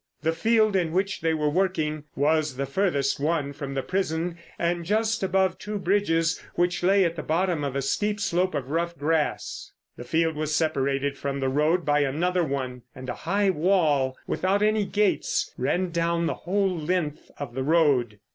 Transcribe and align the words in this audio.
The 0.23 0.33
field 0.33 0.75
in 0.75 0.93
which 0.93 1.21
they 1.21 1.35
were 1.35 1.51
working 1.51 2.05
was 2.15 2.55
the 2.57 2.65
furthest 2.65 3.19
one 3.19 3.53
from 3.53 3.75
the 3.75 3.83
prison, 3.83 4.39
and 4.57 4.83
just 4.83 5.21
above 5.21 5.59
Two 5.59 5.77
Bridges, 5.77 6.41
which 6.55 6.81
lay 6.81 7.05
at 7.05 7.15
the 7.15 7.21
bottom 7.21 7.63
of 7.63 7.75
a 7.75 7.83
steep 7.83 8.19
slope 8.19 8.55
of 8.55 8.71
rough 8.71 8.97
grass. 8.97 9.71
The 9.97 10.03
field 10.03 10.35
was 10.35 10.55
separated 10.55 11.19
from 11.19 11.39
the 11.39 11.49
road 11.49 11.85
by 11.85 11.99
another 11.99 12.43
one, 12.43 12.81
and 12.95 13.09
a 13.09 13.13
high 13.29 13.51
wall 13.51 14.17
without 14.25 14.63
any 14.63 14.85
gates 14.85 15.53
ran 15.55 15.91
down 15.91 16.25
the 16.25 16.33
whole 16.33 16.75
length 16.75 17.29
of 17.37 17.53
the 17.53 17.61
road. 17.61 18.17